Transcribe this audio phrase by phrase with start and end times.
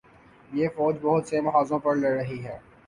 [0.51, 2.57] یہ فوج بہت سے محاذوںپر لڑ رہی ہے۔